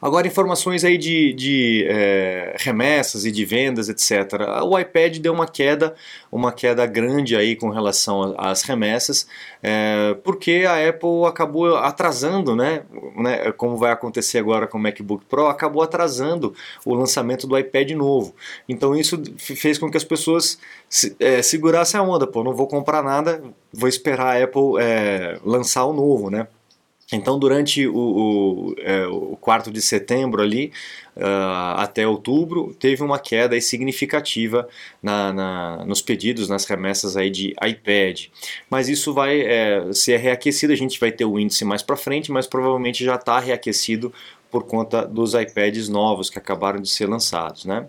Agora, 0.00 0.26
informações 0.26 0.84
aí 0.84 0.96
de, 0.96 1.32
de 1.32 1.84
é, 1.88 2.54
remessas 2.58 3.24
e 3.24 3.32
de 3.32 3.44
vendas, 3.44 3.88
etc. 3.88 4.32
O 4.62 4.78
iPad 4.78 5.18
deu 5.18 5.32
uma 5.32 5.46
queda, 5.46 5.94
uma 6.30 6.52
queda 6.52 6.86
grande 6.86 7.34
aí 7.34 7.56
com 7.56 7.68
relação 7.68 8.34
às 8.38 8.62
remessas, 8.62 9.26
é, 9.60 10.16
porque 10.22 10.64
a 10.68 10.88
Apple 10.88 11.24
acabou 11.26 11.76
atrasando, 11.76 12.54
né, 12.54 12.82
né, 13.16 13.50
como 13.52 13.76
vai 13.76 13.90
acontecer 13.90 14.38
agora 14.38 14.68
com 14.68 14.78
o 14.78 14.80
MacBook 14.80 15.24
Pro, 15.24 15.46
acabou 15.46 15.82
atrasando 15.82 16.54
o 16.84 16.94
lançamento 16.94 17.46
do 17.46 17.58
iPad 17.58 17.90
novo. 17.90 18.34
Então 18.68 18.94
isso 18.94 19.20
fez 19.36 19.78
com 19.78 19.90
que 19.90 19.96
as 19.96 20.04
pessoas 20.04 20.60
é, 21.18 21.42
segurassem 21.42 21.98
a 21.98 22.02
onda, 22.02 22.26
pô, 22.26 22.44
não 22.44 22.54
vou 22.54 22.68
comprar 22.68 23.02
nada, 23.02 23.42
vou 23.72 23.88
esperar 23.88 24.36
a 24.36 24.44
Apple 24.44 24.80
é, 24.80 25.38
lançar 25.44 25.84
o 25.86 25.92
novo, 25.92 26.30
né? 26.30 26.46
Então, 27.10 27.38
durante 27.38 27.86
o, 27.86 27.96
o, 27.96 28.74
é, 28.78 29.06
o, 29.06 29.36
quarto 29.36 29.70
de 29.70 29.80
setembro 29.80 30.42
ali, 30.42 30.70
uh, 31.16 31.78
até 31.78 32.06
outubro, 32.06 32.74
teve 32.78 33.02
uma 33.02 33.18
queda 33.18 33.58
significativa 33.62 34.68
na, 35.02 35.32
na, 35.32 35.84
nos 35.86 36.02
pedidos, 36.02 36.50
nas 36.50 36.66
remessas 36.66 37.16
aí 37.16 37.30
de 37.30 37.54
iPad. 37.64 38.26
Mas 38.68 38.90
isso 38.90 39.14
vai 39.14 39.40
é, 39.40 39.90
ser 39.92 40.18
reaquecido, 40.18 40.72
a 40.72 40.76
gente 40.76 41.00
vai 41.00 41.10
ter 41.10 41.24
o 41.24 41.38
índice 41.38 41.64
mais 41.64 41.82
para 41.82 41.96
frente, 41.96 42.30
mas 42.30 42.46
provavelmente 42.46 43.02
já 43.02 43.14
está 43.14 43.38
reaquecido 43.38 44.12
por 44.50 44.64
conta 44.64 45.06
dos 45.06 45.32
iPads 45.32 45.88
novos 45.88 46.28
que 46.28 46.38
acabaram 46.38 46.80
de 46.80 46.90
ser 46.90 47.08
lançados, 47.08 47.64
né? 47.64 47.86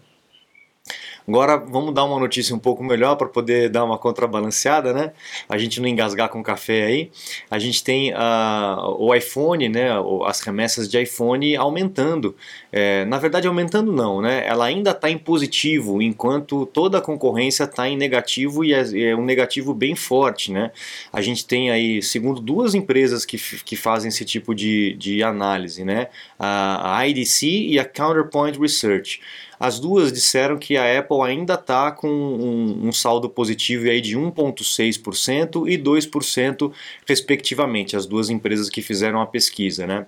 Agora 1.30 1.58
vamos 1.58 1.94
dar 1.94 2.06
uma 2.06 2.20
notícia 2.20 2.56
um 2.56 2.60
pouco 2.60 2.84
melhor 2.84 3.16
para 3.16 3.28
poder 3.28 3.70
dar 3.70 3.84
uma 3.84 4.00
contrabalanceada, 4.00 4.92
né? 4.92 5.12
A 5.48 5.60
gente 5.60 5.80
não 5.80 5.88
engasgar 5.88 6.28
com 6.28 6.42
café 6.42 6.86
aí. 6.86 7.12
A 7.52 7.60
gente 7.60 7.84
tem 7.84 8.12
uh, 8.12 8.98
o 8.98 9.14
iPhone, 9.14 9.70
né? 9.70 9.90
As 10.26 10.42
remessas 10.42 10.90
de 10.90 11.00
iPhone 11.00 11.56
aumentando. 11.56 12.36
É, 12.72 13.06
na 13.06 13.20
verdade, 13.20 13.48
aumentando 13.48 13.92
não, 13.92 14.20
né? 14.20 14.44
Ela 14.48 14.66
ainda 14.66 14.90
está 14.90 15.08
em 15.08 15.20
positivo, 15.20 16.02
enquanto 16.02 16.66
toda 16.66 16.98
a 16.98 17.02
concorrência 17.02 17.66
está 17.66 17.88
em 17.88 17.96
negativo 17.96 18.66
e 18.66 18.74
é, 18.74 19.10
é, 19.10 19.16
um 19.16 19.24
negativo 19.24 19.72
bem 19.72 19.96
forte, 19.96 20.52
né? 20.52 20.72
A 21.14 21.22
gente 21.22 21.46
tem 21.46 21.70
aí, 21.70 22.02
segundo 22.02 22.42
duas 22.42 22.74
empresas 22.74 23.24
que, 23.24 23.38
que 23.38 23.76
fazem 23.76 24.10
esse 24.10 24.26
tipo 24.26 24.56
de, 24.56 24.96
de 24.98 25.22
análise, 25.22 25.86
né? 25.86 26.08
A, 26.40 26.98
a 26.98 27.08
IDC 27.08 27.46
e 27.46 27.78
a 27.78 27.86
Counterpoint 27.86 28.60
Research. 28.60 29.22
As 29.60 29.78
duas 29.78 30.14
disseram 30.14 30.58
que 30.58 30.78
a 30.78 31.00
Apple 31.00 31.22
ainda 31.22 31.56
está 31.56 31.92
com 31.92 32.08
um, 32.08 32.88
um, 32.88 32.92
saldo 32.94 33.30
positivo 33.30 33.90
aí 33.90 34.00
de 34.00 34.18
1,6% 34.18 35.68
e 35.70 35.78
2%, 35.78 36.72
respectivamente, 37.06 37.98
as 37.98 38.06
duas 38.06 38.30
empresas 38.30 38.70
que 38.70 38.82
fizeram 38.82 39.20
a 39.20 39.28
pesquisa, 39.28 39.86
né? 39.86 40.06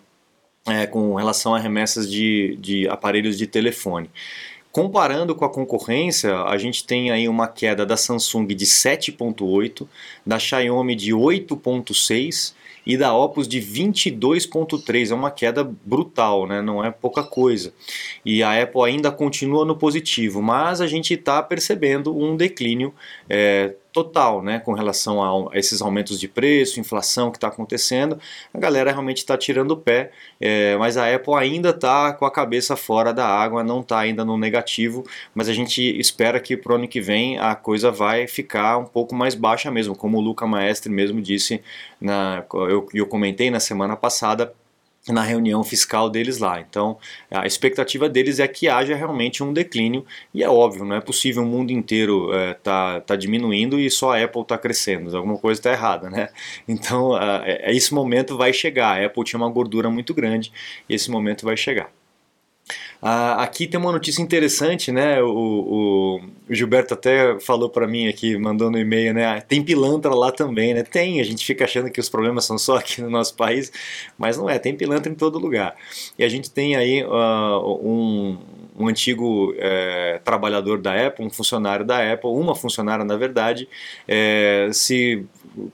É, 0.65 0.86
com 0.86 1.15
relação 1.15 1.53
a 1.55 1.60
remessas 1.60 2.10
de, 2.10 2.55
de 2.62 2.88
aparelhos 2.88 3.38
de 3.38 3.48
telefone. 3.48 4.10
Comparando 4.72 5.36
com 5.36 5.43
a 5.43 5.50
concorrência, 5.50 6.34
a 6.43 6.58
gente 6.58 6.86
tem 6.86 7.12
aí 7.12 7.27
uma 7.27 7.48
queda 7.48 7.86
da 7.86 7.98
Samsung 7.98 8.48
de 8.48 8.65
7,8, 8.65 9.86
da 10.25 10.39
Xiaomi 10.39 10.96
de 10.96 11.12
8,6 11.12 12.53
e 12.86 12.98
da 12.98 13.14
Opus 13.14 13.48
de 13.48 13.62
22,3. 13.62 15.12
É 15.12 15.16
uma 15.16 15.32
queda 15.32 15.64
brutal, 15.86 16.48
né? 16.48 16.62
não 16.62 16.84
é 16.84 16.92
pouca 16.92 17.24
coisa. 17.24 17.74
E 18.26 18.42
a 18.44 18.62
Apple 18.62 18.84
ainda 18.84 19.12
continua 19.12 19.66
no 19.66 19.76
positivo, 19.76 20.42
mas 20.42 20.82
a 20.82 20.88
gente 20.88 21.14
está 21.14 21.42
percebendo 21.42 22.16
um 22.16 22.36
declínio 22.36 22.94
é, 23.30 23.76
total, 23.94 24.42
né, 24.42 24.60
com 24.60 24.74
relação 24.74 25.50
a 25.50 25.58
esses 25.58 25.82
aumentos 25.82 26.20
de 26.20 26.28
preço, 26.28 26.80
inflação 26.80 27.30
que 27.30 27.38
está 27.38 27.48
acontecendo, 27.48 28.20
a 28.54 28.58
galera 28.58 28.92
realmente 28.92 29.18
está 29.18 29.38
tirando 29.38 29.72
o 29.72 29.78
pé, 29.78 30.12
é, 30.40 30.78
mas 30.78 30.98
a 30.98 31.14
Apple 31.14 31.34
ainda 31.36 31.70
está 31.70 32.14
com 32.14 32.26
a 32.26 32.32
cabeça 32.32 32.76
fora 32.76 33.14
da 33.14 33.26
água, 33.26 33.64
não 33.64 33.82
está 33.82 34.00
ainda 34.00 34.24
no 34.24 34.38
negativo, 34.38 35.06
mas 35.36 35.50
a 35.50 35.54
gente 35.54 35.82
espera 36.00 36.40
que 36.40 36.56
para 36.56 36.74
o 36.74 36.76
ano 36.76 36.88
que 36.88 37.02
vem 37.02 37.38
a 37.38 37.56
coisa 37.56 37.92
vai 37.92 38.28
ficar 38.28 38.78
um 38.78 38.86
pouco 38.86 39.14
mais 39.14 39.36
baixa 39.36 39.70
mesmo, 39.70 39.96
como 39.96 40.18
o 40.18 40.22
Luca 40.22 40.48
Maestre 40.48 40.92
mesmo 40.92 41.22
disse, 41.22 41.62
na, 42.00 42.44
eu, 42.54 42.88
eu 42.94 43.06
comentei 43.06 43.52
na 43.52 43.60
semana 43.60 43.96
passada, 43.96 44.54
na 45.10 45.24
reunião 45.24 45.63
fiscal 45.63 46.10
deles 46.10 46.38
lá. 46.38 46.60
Então, 46.60 46.98
a 47.29 47.46
expectativa 47.46 48.08
deles 48.08 48.39
é 48.39 48.48
que 48.48 48.67
haja 48.67 48.96
realmente 48.96 49.43
um 49.43 49.51
declínio, 49.51 50.05
e 50.34 50.43
é 50.43 50.50
óbvio, 50.50 50.86
não 50.86 50.96
é 50.96 51.01
possível 51.01 51.43
o 51.43 51.46
mundo 51.46 51.72
inteiro 51.72 52.34
é, 52.34 52.53
tá, 52.53 53.01
tá 53.01 53.15
diminuindo 53.15 53.79
e 53.79 53.89
só 53.89 54.13
a 54.13 54.24
Apple 54.24 54.41
está 54.41 54.58
crescendo, 54.58 55.15
alguma 55.15 55.38
coisa 55.38 55.60
está 55.60 55.72
errada, 55.72 56.10
né? 56.10 56.29
Então, 56.67 57.17
é, 57.17 57.72
esse 57.72 57.93
momento 57.93 58.38
vai 58.38 58.53
chegar. 58.53 59.01
A 59.01 59.05
Apple 59.05 59.24
tinha 59.24 59.38
uma 59.38 59.50
gordura 59.50 59.89
muito 59.89 60.13
grande 60.13 60.51
e 60.88 60.96
esse 60.96 61.10
momento 61.10 61.46
vai 61.46 61.58
chegar. 61.58 61.91
Ah, 63.01 63.42
aqui 63.42 63.66
tem 63.66 63.80
uma 63.80 63.92
notícia 63.92 64.22
interessante, 64.22 64.92
né? 64.92 65.22
O, 65.24 65.28
o, 65.28 66.22
o 66.50 66.54
Gilberto 66.54 66.94
até 66.94 67.40
falou 67.40 67.68
para 67.70 67.88
mim 67.88 68.08
aqui, 68.08 68.38
mandou 68.38 68.70
no 68.70 68.78
e-mail, 68.78 69.13
né? 69.13 69.25
Ah, 69.25 69.42
tem 69.42 69.63
pilantra 69.63 70.13
lá 70.13 70.32
também, 70.32 70.74
né? 70.74 70.84
Tem, 70.84 71.20
a 71.20 71.24
gente 71.24 71.44
fica 71.44 71.66
achando 71.66 71.90
que 71.90 72.00
os 72.00 72.10
problemas 72.10 72.46
são 72.46 72.58
só 72.60 72.78
aqui 72.78 73.01
no 73.01 73.10
nosso 73.10 73.36
país, 73.36 73.72
mas 74.18 74.38
não 74.38 74.50
é, 74.50 74.60
tem 74.60 74.75
pilantra 74.75 75.12
em 75.12 75.16
todo 75.16 75.40
lugar. 75.40 75.75
E 76.18 76.24
a 76.24 76.30
gente 76.30 76.51
tem 76.51 76.75
aí 76.75 77.04
uh, 77.04 77.80
um, 77.84 78.38
um 78.78 78.88
antigo 78.88 79.54
é, 79.58 80.20
trabalhador 80.24 80.80
da 80.80 81.08
Apple, 81.08 81.25
um 81.25 81.30
funcionário 81.30 81.86
da 81.86 82.13
Apple, 82.13 82.30
uma 82.30 82.56
funcionária 82.56 83.04
na 83.04 83.18
verdade, 83.18 83.68
é, 84.08 84.70
se 84.72 85.25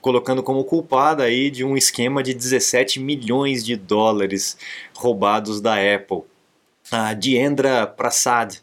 colocando 0.01 0.41
como 0.41 0.63
culpada 0.63 1.23
aí 1.23 1.51
de 1.51 1.63
um 1.63 1.75
esquema 1.75 2.23
de 2.23 2.33
17 2.33 2.99
milhões 2.99 3.65
de 3.65 3.75
dólares 3.75 4.57
roubados 4.95 5.61
da 5.61 5.75
Apple 5.75 6.23
a 6.91 7.13
Diendra 7.13 7.87
Prasad. 7.87 8.55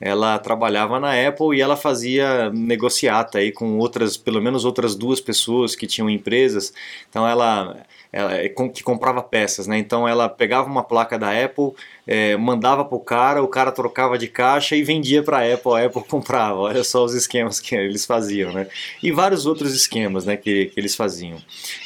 Ela 0.00 0.36
trabalhava 0.40 0.98
na 0.98 1.12
Apple 1.28 1.56
e 1.56 1.60
ela 1.60 1.76
fazia 1.76 2.50
negociata 2.50 3.38
aí 3.38 3.52
com 3.52 3.78
outras, 3.78 4.16
pelo 4.16 4.42
menos 4.42 4.64
outras 4.64 4.96
duas 4.96 5.20
pessoas 5.20 5.76
que 5.76 5.86
tinham 5.86 6.10
empresas. 6.10 6.72
Então 7.08 7.26
ela, 7.26 7.86
ela 8.12 8.36
que 8.74 8.82
comprava 8.82 9.22
peças, 9.22 9.66
né? 9.66 9.78
Então 9.78 10.06
ela 10.06 10.28
pegava 10.28 10.68
uma 10.68 10.84
placa 10.84 11.18
da 11.18 11.30
Apple, 11.30 11.72
é, 12.06 12.36
mandava 12.36 12.84
para 12.84 12.96
o 12.96 13.00
cara, 13.00 13.42
o 13.42 13.48
cara 13.48 13.72
trocava 13.72 14.18
de 14.18 14.28
caixa 14.28 14.76
e 14.76 14.82
vendia 14.82 15.22
para 15.22 15.38
a 15.38 15.54
Apple, 15.54 15.72
a 15.72 15.86
Apple 15.86 16.04
comprava. 16.08 16.58
Olha 16.58 16.84
só 16.84 17.02
os 17.04 17.14
esquemas 17.14 17.58
que 17.58 17.74
eles 17.74 18.04
faziam, 18.04 18.52
né? 18.52 18.68
E 19.02 19.10
vários 19.10 19.46
outros 19.46 19.74
esquemas, 19.74 20.26
né, 20.26 20.36
que, 20.36 20.66
que 20.66 20.78
eles 20.78 20.94
faziam. 20.94 21.38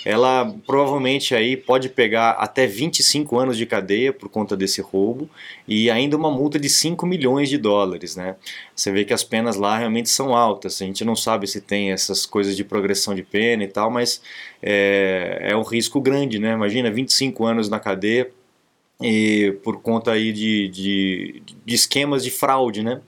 Ela 0.05 0.53
provavelmente 0.67 1.33
aí 1.33 1.57
pode 1.57 1.89
pegar 1.89 2.31
até 2.31 2.67
25 2.67 3.39
anos 3.39 3.57
de 3.57 3.65
cadeia 3.65 4.13
por 4.13 4.29
conta 4.29 4.57
desse 4.57 4.81
roubo 4.81 5.31
e 5.69 5.89
ainda 5.91 6.17
uma 6.17 6.31
multa 6.31 6.59
de 6.59 6.69
5 6.69 7.07
milhões 7.07 7.49
de 7.49 7.57
dólares, 7.57 8.17
né? 8.17 8.35
Você 8.75 8.91
vê 8.91 9.05
que 9.05 9.15
as 9.15 9.23
penas 9.23 9.57
lá 9.57 9.79
realmente 9.79 10.09
são 10.09 10.35
altas. 10.35 10.83
A 10.83 10.85
gente 10.85 11.05
não 11.05 11.15
sabe 11.15 11.47
se 11.47 11.61
tem 11.61 11.93
essas 11.93 12.27
coisas 12.27 12.57
de 12.57 12.65
progressão 12.65 13.15
de 13.15 13.23
pena 13.23 13.63
e 13.65 13.69
tal, 13.69 13.91
mas 13.91 14.21
é, 14.63 15.51
é 15.51 15.57
um 15.57 15.63
risco 15.63 16.01
grande, 16.01 16.16
né? 16.39 16.53
Imagina 16.53 16.91
25 16.91 17.45
anos 17.45 17.69
na 17.69 17.79
cadeia 17.79 18.31
e 19.01 19.57
por 19.63 19.81
conta 19.81 20.13
aí 20.13 20.33
de, 20.33 20.69
de, 20.69 21.43
de 21.65 21.75
esquemas 21.75 22.25
de 22.25 22.31
fraude, 22.31 22.83
né? 22.83 23.01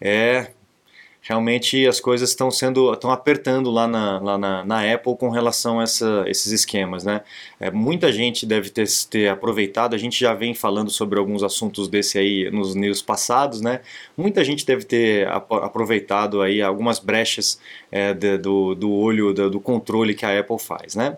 É, 0.00 0.50
realmente 1.24 1.86
as 1.86 1.98
coisas 2.00 2.28
estão 2.28 2.50
sendo 2.50 2.92
estão 2.92 3.10
apertando 3.10 3.70
lá 3.70 3.88
na, 3.88 4.18
lá 4.20 4.36
na, 4.38 4.64
na 4.64 4.92
Apple 4.92 5.16
com 5.16 5.30
relação 5.30 5.80
a 5.80 5.84
essa, 5.84 6.24
esses 6.26 6.52
esquemas, 6.52 7.04
né? 7.04 7.22
É, 7.58 7.70
muita 7.70 8.12
gente 8.12 8.44
deve 8.44 8.68
ter, 8.68 8.86
ter 9.08 9.28
aproveitado, 9.28 9.94
a 9.94 9.98
gente 9.98 10.20
já 10.20 10.34
vem 10.34 10.54
falando 10.54 10.90
sobre 10.90 11.18
alguns 11.18 11.42
assuntos 11.42 11.88
desse 11.88 12.18
aí 12.18 12.50
nos 12.50 12.74
news 12.74 13.00
passados, 13.00 13.62
né? 13.62 13.80
Muita 14.16 14.44
gente 14.44 14.66
deve 14.66 14.84
ter 14.84 15.26
aproveitado 15.28 16.42
aí 16.42 16.60
algumas 16.60 16.98
brechas 16.98 17.58
é, 17.90 18.12
de, 18.12 18.36
do, 18.36 18.74
do 18.74 18.92
olho, 18.92 19.32
do, 19.32 19.50
do 19.50 19.60
controle 19.60 20.14
que 20.14 20.26
a 20.26 20.38
Apple 20.38 20.58
faz, 20.58 20.94
né? 20.94 21.16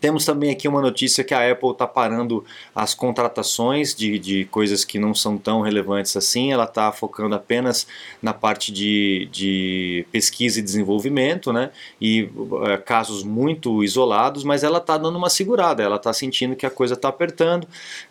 Temos 0.00 0.24
também 0.24 0.50
aqui 0.50 0.66
uma 0.66 0.80
notícia 0.80 1.22
que 1.22 1.34
a 1.34 1.50
Apple 1.50 1.70
está 1.70 1.86
parando 1.86 2.44
as 2.74 2.94
contratações 2.94 3.94
de, 3.94 4.18
de 4.18 4.44
coisas 4.46 4.84
que 4.84 4.98
não 4.98 5.14
são 5.14 5.36
tão 5.36 5.60
relevantes 5.60 6.16
assim, 6.16 6.52
ela 6.52 6.64
está 6.64 6.90
focando 6.90 7.34
apenas 7.34 7.86
na 8.22 8.32
parte 8.32 8.72
de, 8.72 9.28
de 9.30 10.06
pesquisa 10.10 10.58
e 10.58 10.62
desenvolvimento, 10.62 11.52
né? 11.52 11.70
E 12.00 12.30
é, 12.66 12.78
casos 12.78 13.22
muito 13.22 13.84
isolados, 13.84 14.42
mas 14.42 14.64
ela 14.64 14.78
está 14.78 14.96
dando 14.96 15.16
uma 15.16 15.28
segurada, 15.28 15.82
ela 15.82 15.96
está 15.96 16.12
sentindo 16.12 16.56
que 16.56 16.64
a 16.64 16.70
coisa 16.70 16.94
está 16.94 17.08
apertando, 17.08 17.64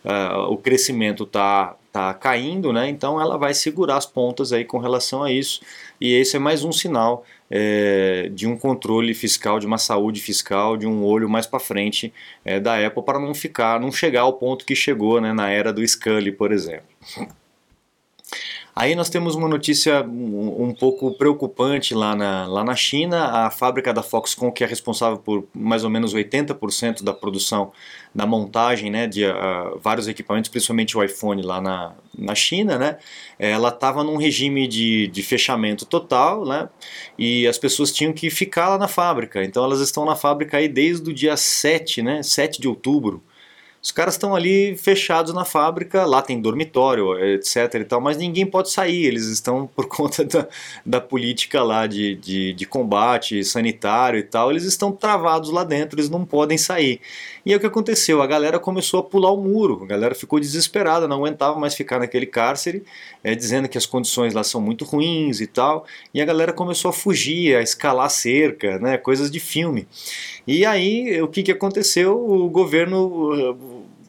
uh, 0.04 0.50
o 0.50 0.56
crescimento 0.56 1.24
está 1.24 1.74
tá 1.92 2.14
caindo, 2.14 2.72
né? 2.72 2.88
Então 2.88 3.20
ela 3.20 3.36
vai 3.36 3.52
segurar 3.52 3.96
as 3.96 4.06
pontas 4.06 4.52
aí 4.52 4.64
com 4.64 4.78
relação 4.78 5.22
a 5.22 5.32
isso. 5.32 5.60
E 6.00 6.14
esse 6.14 6.36
é 6.36 6.38
mais 6.38 6.62
um 6.62 6.72
sinal 6.72 7.24
é, 7.50 8.30
de 8.32 8.46
um 8.46 8.56
controle 8.56 9.12
fiscal, 9.12 9.58
de 9.58 9.66
uma 9.66 9.78
saúde 9.78 10.20
fiscal, 10.20 10.76
de 10.76 10.86
um 10.86 11.04
olho 11.04 11.28
mais 11.28 11.46
para 11.46 11.58
frente 11.58 12.12
é, 12.44 12.60
da 12.60 12.86
Apple 12.86 13.02
para 13.02 13.18
não 13.18 13.34
ficar, 13.34 13.80
não 13.80 13.90
chegar 13.90 14.22
ao 14.22 14.34
ponto 14.34 14.64
que 14.64 14.76
chegou 14.76 15.20
né, 15.20 15.32
na 15.32 15.50
era 15.50 15.72
do 15.72 15.86
Scully, 15.86 16.30
por 16.30 16.52
exemplo. 16.52 16.86
Aí 18.74 18.94
nós 18.94 19.10
temos 19.10 19.34
uma 19.34 19.48
notícia 19.48 20.02
um, 20.02 20.64
um, 20.64 20.74
pouco 20.74 21.12
preocupante 21.12 21.94
lá 21.94 22.14
na, 22.14 22.46
lá 22.46 22.64
na 22.64 22.76
China. 22.76 23.46
A 23.46 23.50
fábrica 23.50 23.92
da 23.92 24.02
Foxconn, 24.02 24.50
que 24.50 24.62
é 24.62 24.66
responsável 24.66 25.18
por 25.18 25.46
mais 25.52 25.84
ou 25.84 25.90
menos 25.90 26.14
80% 26.14 27.02
da 27.02 27.12
produção, 27.12 27.72
da 28.14 28.26
montagem 28.26 28.90
né, 28.90 29.06
de 29.06 29.24
uh, 29.24 29.78
vários 29.80 30.08
equipamentos, 30.08 30.50
principalmente 30.50 30.96
o 30.96 31.02
iPhone 31.02 31.42
lá 31.42 31.60
na, 31.60 31.94
na 32.16 32.34
China, 32.34 32.78
né, 32.78 32.98
ela 33.38 33.68
estava 33.68 34.02
num 34.02 34.16
regime 34.16 34.66
de, 34.66 35.06
de 35.08 35.22
fechamento 35.22 35.84
total 35.84 36.44
né, 36.44 36.68
e 37.18 37.46
as 37.46 37.58
pessoas 37.58 37.92
tinham 37.92 38.12
que 38.12 38.30
ficar 38.30 38.68
lá 38.68 38.78
na 38.78 38.88
fábrica. 38.88 39.44
Então 39.44 39.64
elas 39.64 39.80
estão 39.80 40.04
na 40.04 40.16
fábrica 40.16 40.56
aí 40.56 40.68
desde 40.68 41.10
o 41.10 41.14
dia 41.14 41.36
7, 41.36 42.02
né, 42.02 42.22
7 42.22 42.60
de 42.60 42.68
outubro. 42.68 43.22
Os 43.82 43.90
caras 43.90 44.14
estão 44.14 44.34
ali 44.34 44.76
fechados 44.76 45.32
na 45.32 45.42
fábrica, 45.42 46.04
lá 46.04 46.20
tem 46.20 46.38
dormitório, 46.38 47.18
etc 47.18 47.76
e 47.76 47.84
tal, 47.84 47.98
mas 47.98 48.18
ninguém 48.18 48.44
pode 48.44 48.70
sair, 48.70 49.06
eles 49.06 49.24
estão 49.24 49.66
por 49.74 49.88
conta 49.88 50.22
da, 50.22 50.46
da 50.84 51.00
política 51.00 51.62
lá 51.62 51.86
de, 51.86 52.14
de, 52.16 52.52
de, 52.52 52.66
combate 52.66 53.42
sanitário 53.42 54.18
e 54.20 54.22
tal, 54.22 54.50
eles 54.50 54.64
estão 54.64 54.92
travados 54.92 55.50
lá 55.50 55.64
dentro, 55.64 55.98
eles 55.98 56.10
não 56.10 56.26
podem 56.26 56.58
sair. 56.58 57.00
E 57.44 57.54
é 57.54 57.56
o 57.56 57.60
que 57.60 57.64
aconteceu, 57.64 58.20
a 58.20 58.26
galera 58.26 58.58
começou 58.58 59.00
a 59.00 59.02
pular 59.02 59.32
o 59.32 59.38
muro, 59.38 59.82
a 59.82 59.86
galera 59.86 60.14
ficou 60.14 60.38
desesperada, 60.38 61.08
não 61.08 61.16
aguentava 61.16 61.58
mais 61.58 61.74
ficar 61.74 61.98
naquele 61.98 62.26
cárcere, 62.26 62.84
é, 63.24 63.34
dizendo 63.34 63.66
que 63.66 63.78
as 63.78 63.86
condições 63.86 64.34
lá 64.34 64.44
são 64.44 64.60
muito 64.60 64.84
ruins 64.84 65.40
e 65.40 65.46
tal, 65.46 65.86
e 66.12 66.20
a 66.20 66.24
galera 66.26 66.52
começou 66.52 66.90
a 66.90 66.92
fugir, 66.92 67.56
a 67.56 67.62
escalar 67.62 68.10
cerca, 68.10 68.78
né, 68.78 68.98
coisas 68.98 69.30
de 69.30 69.40
filme. 69.40 69.88
E 70.52 70.66
aí, 70.66 71.22
o 71.22 71.28
que, 71.28 71.44
que 71.44 71.52
aconteceu? 71.52 72.28
O 72.28 72.50
governo 72.50 73.56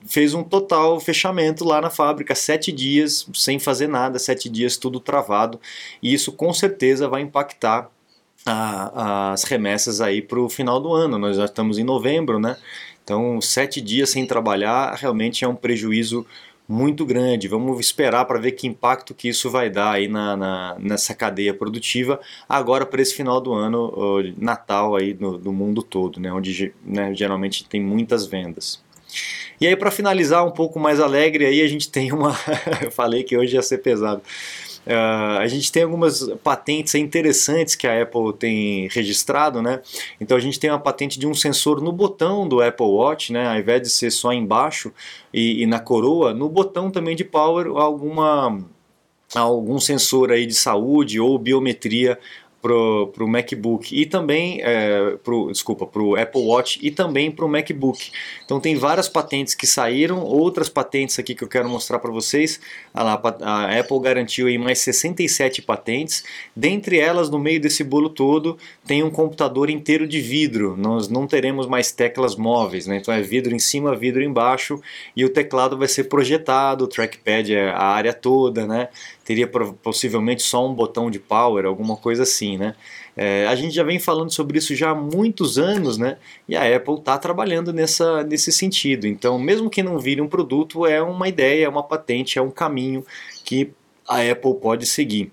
fez 0.07 0.33
um 0.33 0.41
total 0.41 0.99
fechamento 0.99 1.63
lá 1.63 1.79
na 1.79 1.91
fábrica, 1.91 2.33
sete 2.33 2.71
dias 2.71 3.27
sem 3.31 3.59
fazer 3.59 3.85
nada, 3.85 4.17
sete 4.17 4.49
dias 4.49 4.75
tudo 4.75 4.99
travado, 4.99 5.61
e 6.01 6.11
isso 6.11 6.31
com 6.31 6.51
certeza 6.51 7.07
vai 7.07 7.21
impactar 7.21 7.91
a, 8.43 9.33
as 9.33 9.43
remessas 9.43 10.01
aí 10.01 10.19
para 10.19 10.39
o 10.39 10.49
final 10.49 10.79
do 10.79 10.91
ano. 10.91 11.19
Nós 11.19 11.37
já 11.37 11.45
estamos 11.45 11.77
em 11.77 11.83
novembro, 11.83 12.39
né? 12.39 12.57
Então, 13.03 13.39
sete 13.39 13.79
dias 13.79 14.09
sem 14.09 14.25
trabalhar 14.25 14.95
realmente 14.95 15.45
é 15.45 15.47
um 15.47 15.55
prejuízo 15.55 16.25
muito 16.67 17.05
grande. 17.05 17.47
Vamos 17.47 17.79
esperar 17.79 18.25
para 18.25 18.39
ver 18.39 18.53
que 18.53 18.67
impacto 18.67 19.13
que 19.13 19.27
isso 19.27 19.49
vai 19.49 19.69
dar 19.69 19.91
aí 19.91 20.07
na, 20.07 20.37
na 20.37 20.77
nessa 20.79 21.13
cadeia 21.13 21.53
produtiva 21.53 22.19
agora 22.47 22.85
para 22.85 23.01
esse 23.01 23.13
final 23.15 23.41
do 23.41 23.53
ano, 23.53 24.23
Natal 24.37 24.95
aí 24.95 25.15
no, 25.19 25.37
do 25.37 25.51
mundo 25.51 25.83
todo, 25.83 26.19
né, 26.19 26.31
onde 26.31 26.73
né, 26.85 27.13
geralmente 27.13 27.67
tem 27.67 27.81
muitas 27.81 28.25
vendas. 28.25 28.81
E 29.59 29.67
aí 29.67 29.75
para 29.75 29.91
finalizar 29.91 30.45
um 30.45 30.51
pouco 30.51 30.79
mais 30.79 30.99
alegre 30.99 31.45
aí 31.45 31.61
a 31.61 31.67
gente 31.67 31.89
tem 31.89 32.11
uma, 32.11 32.35
eu 32.81 32.91
falei 32.91 33.23
que 33.23 33.37
hoje 33.37 33.55
ia 33.55 33.61
ser 33.61 33.79
pesado. 33.79 34.21
Uh, 34.85 35.37
a 35.37 35.47
gente 35.47 35.71
tem 35.71 35.83
algumas 35.83 36.27
patentes 36.43 36.95
interessantes 36.95 37.75
que 37.75 37.85
a 37.85 38.01
Apple 38.01 38.33
tem 38.33 38.87
registrado, 38.89 39.61
né? 39.61 39.81
Então 40.19 40.35
a 40.35 40.39
gente 40.39 40.59
tem 40.59 40.69
uma 40.69 40.79
patente 40.79 41.19
de 41.19 41.27
um 41.27 41.35
sensor 41.35 41.81
no 41.81 41.91
botão 41.91 42.47
do 42.47 42.61
Apple 42.61 42.87
Watch, 42.87 43.31
né? 43.31 43.47
Ao 43.47 43.57
invés 43.57 43.81
de 43.81 43.89
ser 43.89 44.09
só 44.11 44.33
embaixo 44.33 44.91
e, 45.31 45.61
e 45.61 45.65
na 45.67 45.79
coroa, 45.79 46.33
no 46.33 46.49
botão 46.49 46.89
também 46.89 47.15
de 47.15 47.23
power 47.23 47.67
alguma 47.67 48.59
algum 49.35 49.79
sensor 49.79 50.31
aí 50.31 50.45
de 50.45 50.55
saúde 50.55 51.19
ou 51.19 51.37
biometria 51.37 52.19
pro, 52.61 53.07
pro 53.07 53.27
MacBook 53.27 53.93
e 53.99 54.05
também 54.05 54.61
é, 54.61 55.17
pro, 55.23 55.51
desculpa, 55.51 55.85
pro 55.85 56.15
Apple 56.15 56.41
Watch 56.41 56.79
e 56.81 56.91
também 56.91 57.31
pro 57.31 57.49
MacBook. 57.49 58.11
Então 58.45 58.59
tem 58.59 58.75
várias 58.75 59.09
patentes 59.09 59.55
que 59.55 59.65
saíram, 59.65 60.21
outras 60.21 60.69
patentes 60.69 61.17
aqui 61.17 61.33
que 61.33 61.43
eu 61.43 61.47
quero 61.47 61.67
mostrar 61.67 61.99
para 61.99 62.11
vocês. 62.11 62.59
A, 62.93 63.13
a 63.13 63.79
Apple 63.79 63.99
garantiu 63.99 64.47
aí 64.47 64.57
mais 64.57 64.79
67 64.79 65.61
patentes. 65.61 66.23
Dentre 66.55 66.99
elas, 66.99 67.29
no 67.29 67.39
meio 67.39 67.59
desse 67.59 67.83
bolo 67.83 68.09
todo, 68.09 68.57
tem 68.85 69.03
um 69.03 69.09
computador 69.09 69.69
inteiro 69.69 70.07
de 70.07 70.21
vidro. 70.21 70.75
Nós 70.77 71.07
não 71.07 71.25
teremos 71.25 71.67
mais 71.67 71.91
teclas 71.91 72.35
móveis, 72.35 72.85
né? 72.85 72.97
Então 72.97 73.13
é 73.13 73.21
vidro 73.21 73.55
em 73.55 73.59
cima, 73.59 73.95
vidro 73.95 74.21
embaixo 74.21 74.79
e 75.15 75.25
o 75.25 75.29
teclado 75.29 75.77
vai 75.77 75.87
ser 75.87 76.05
projetado, 76.05 76.83
o 76.83 76.87
trackpad 76.87 77.53
é 77.53 77.69
a 77.69 77.83
área 77.83 78.13
toda, 78.13 78.67
né? 78.67 78.89
Teria 79.23 79.47
possivelmente 79.47 80.41
só 80.41 80.67
um 80.67 80.73
botão 80.73 81.11
de 81.11 81.19
power, 81.19 81.65
alguma 81.65 81.95
coisa 81.95 82.23
assim, 82.23 82.57
né? 82.57 82.75
É, 83.15 83.45
a 83.47 83.55
gente 83.55 83.75
já 83.75 83.83
vem 83.83 83.99
falando 83.99 84.31
sobre 84.31 84.57
isso 84.57 84.75
já 84.75 84.91
há 84.91 84.95
muitos 84.95 85.57
anos, 85.57 85.97
né? 85.97 86.17
E 86.47 86.55
a 86.55 86.75
Apple 86.75 86.95
está 86.95 87.17
trabalhando 87.17 87.73
nessa, 87.73 88.23
nesse 88.23 88.51
sentido. 88.51 89.05
Então, 89.05 89.37
mesmo 89.37 89.69
que 89.69 89.83
não 89.83 89.99
vire 89.99 90.21
um 90.21 90.27
produto, 90.27 90.85
é 90.85 91.01
uma 91.01 91.27
ideia, 91.27 91.65
é 91.65 91.69
uma 91.69 91.83
patente, 91.83 92.39
é 92.39 92.41
um 92.41 92.51
caminho 92.51 93.05
que 93.43 93.71
a 94.07 94.17
Apple 94.21 94.55
pode 94.55 94.85
seguir 94.85 95.31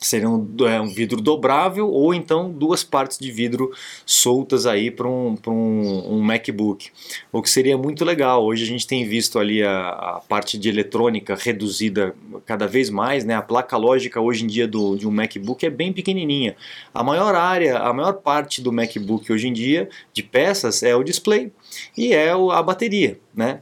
seriam 0.00 0.46
é, 0.60 0.80
um 0.80 0.88
vidro 0.88 1.20
dobrável 1.20 1.88
ou 1.90 2.14
então 2.14 2.50
duas 2.50 2.84
partes 2.84 3.18
de 3.18 3.30
vidro 3.30 3.72
soltas 4.06 4.66
aí 4.66 4.90
para 4.90 5.08
um, 5.08 5.36
um, 5.46 6.14
um, 6.14 6.20
MacBook, 6.20 6.90
o 7.32 7.42
que 7.42 7.50
seria 7.50 7.76
muito 7.76 8.04
legal. 8.04 8.44
Hoje 8.44 8.64
a 8.64 8.66
gente 8.66 8.86
tem 8.86 9.06
visto 9.06 9.38
ali 9.38 9.62
a, 9.62 9.88
a, 9.88 10.22
parte 10.28 10.58
de 10.58 10.68
eletrônica 10.68 11.34
reduzida 11.34 12.14
cada 12.46 12.66
vez 12.66 12.90
mais, 12.90 13.24
né? 13.24 13.34
A 13.34 13.42
placa 13.42 13.76
lógica 13.76 14.20
hoje 14.20 14.44
em 14.44 14.46
dia 14.46 14.66
do, 14.66 14.96
de 14.96 15.06
um 15.06 15.10
MacBook 15.10 15.64
é 15.64 15.70
bem 15.70 15.92
pequenininha. 15.92 16.56
A 16.92 17.02
maior 17.02 17.34
área, 17.34 17.78
a 17.78 17.92
maior 17.92 18.14
parte 18.14 18.60
do 18.60 18.72
MacBook 18.72 19.32
hoje 19.32 19.48
em 19.48 19.52
dia 19.52 19.88
de 20.12 20.22
peças 20.22 20.82
é 20.82 20.94
o 20.94 21.02
display 21.02 21.52
e 21.96 22.12
é 22.12 22.30
a 22.30 22.62
bateria, 22.62 23.18
né? 23.34 23.60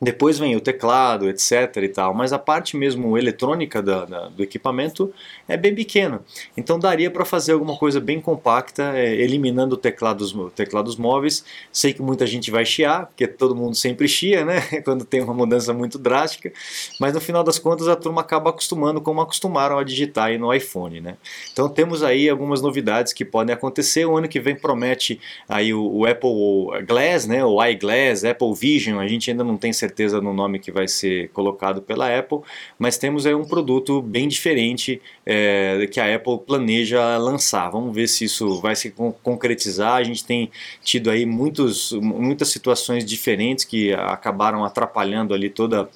Depois 0.00 0.38
vem 0.38 0.54
o 0.54 0.60
teclado, 0.60 1.28
etc 1.28 1.76
e 1.82 1.88
tal, 1.88 2.14
mas 2.14 2.32
a 2.32 2.38
parte 2.38 2.76
mesmo 2.76 3.18
eletrônica 3.18 3.82
da, 3.82 4.04
da, 4.04 4.28
do 4.28 4.44
equipamento 4.44 5.12
é 5.48 5.56
bem 5.56 5.74
pequena. 5.74 6.20
Então 6.56 6.78
daria 6.78 7.10
para 7.10 7.24
fazer 7.24 7.52
alguma 7.52 7.76
coisa 7.76 7.98
bem 7.98 8.20
compacta, 8.20 8.92
é, 8.96 9.16
eliminando 9.16 9.76
teclados, 9.76 10.32
teclados 10.54 10.94
móveis. 10.94 11.44
Sei 11.72 11.92
que 11.92 12.00
muita 12.00 12.28
gente 12.28 12.48
vai 12.48 12.64
chiar, 12.64 13.06
porque 13.06 13.26
todo 13.26 13.56
mundo 13.56 13.74
sempre 13.74 14.06
chia, 14.06 14.44
né? 14.44 14.60
Quando 14.84 15.04
tem 15.04 15.20
uma 15.20 15.34
mudança 15.34 15.74
muito 15.74 15.98
drástica, 15.98 16.52
mas 17.00 17.12
no 17.12 17.20
final 17.20 17.42
das 17.42 17.58
contas 17.58 17.88
a 17.88 17.96
turma 17.96 18.20
acaba 18.20 18.50
acostumando 18.50 19.00
como 19.00 19.20
acostumaram 19.20 19.78
a 19.78 19.82
digitar 19.82 20.26
aí 20.26 20.38
no 20.38 20.54
iPhone, 20.54 21.00
né? 21.00 21.16
Então 21.52 21.68
temos 21.68 22.04
aí 22.04 22.28
algumas 22.28 22.62
novidades 22.62 23.12
que 23.12 23.24
podem 23.24 23.52
acontecer. 23.52 24.06
O 24.06 24.16
ano 24.16 24.28
que 24.28 24.38
vem 24.38 24.54
promete 24.54 25.20
aí 25.48 25.74
o, 25.74 25.84
o 25.84 26.06
Apple 26.06 26.86
Glass, 26.86 27.26
né? 27.26 27.44
O 27.44 27.60
iGlass, 27.64 28.24
Apple 28.24 28.54
Vision, 28.54 29.00
a 29.00 29.08
gente 29.08 29.28
ainda 29.28 29.42
não 29.42 29.56
tem 29.56 29.72
certeza 29.72 29.87
certeza 29.88 30.20
no 30.20 30.34
nome 30.34 30.58
que 30.58 30.70
vai 30.70 30.86
ser 30.86 31.30
colocado 31.30 31.80
pela 31.80 32.16
Apple, 32.16 32.40
mas 32.78 32.98
temos 32.98 33.26
aí 33.26 33.34
um 33.34 33.44
produto 33.44 34.02
bem 34.02 34.28
diferente 34.28 35.00
é, 35.24 35.88
que 35.90 35.98
a 35.98 36.14
Apple 36.14 36.38
planeja 36.46 37.16
lançar. 37.16 37.70
Vamos 37.70 37.94
ver 37.94 38.06
se 38.06 38.24
isso 38.24 38.60
vai 38.60 38.76
se 38.76 38.94
concretizar. 39.22 39.94
A 39.94 40.04
gente 40.04 40.24
tem 40.24 40.50
tido 40.82 41.10
aí 41.10 41.24
muitos, 41.24 41.92
muitas 41.92 42.48
situações 42.48 43.04
diferentes 43.04 43.64
que 43.64 43.92
acabaram 43.94 44.64
atrapalhando 44.64 45.32
ali 45.32 45.48
toda 45.48 45.88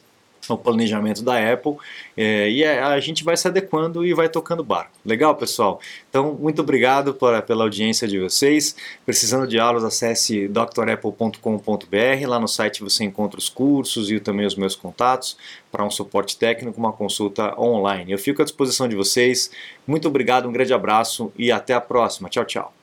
o 0.49 0.57
planejamento 0.57 1.23
da 1.23 1.53
Apple 1.53 1.77
é, 2.17 2.51
e 2.51 2.65
a 2.65 2.99
gente 3.01 3.23
vai 3.23 3.37
se 3.37 3.47
adequando 3.47 4.05
e 4.05 4.13
vai 4.13 4.29
tocando 4.29 4.65
barco. 4.65 4.93
Legal, 5.05 5.35
pessoal? 5.37 5.81
Então, 6.09 6.35
muito 6.35 6.61
obrigado 6.63 7.15
pela 7.15 7.65
audiência 7.65 8.09
de 8.09 8.19
vocês. 8.19 8.75
Precisando 9.05 9.47
de 9.47 9.59
aulas, 9.59 9.85
acesse 9.85 10.49
drapple.com.br. 10.49 12.27
Lá 12.27 12.41
no 12.41 12.49
site 12.49 12.83
você 12.83 13.05
encontra 13.05 13.39
os 13.39 13.49
cursos 13.49 14.11
e 14.11 14.19
também 14.19 14.47
os 14.47 14.57
meus 14.57 14.75
contatos 14.75 15.37
para 15.71 15.85
um 15.85 15.91
suporte 15.91 16.37
técnico, 16.37 16.79
uma 16.79 16.93
consulta 16.93 17.59
online. 17.59 18.13
Eu 18.13 18.19
fico 18.19 18.43
à 18.43 18.45
disposição 18.45 18.89
de 18.89 18.97
vocês. 18.97 19.51
Muito 19.87 20.09
obrigado, 20.09 20.49
um 20.49 20.53
grande 20.53 20.75
abraço 20.75 21.33
e 21.37 21.51
até 21.51 21.75
a 21.75 21.81
próxima. 21.81 22.29
Tchau, 22.29 22.45
tchau. 22.45 22.82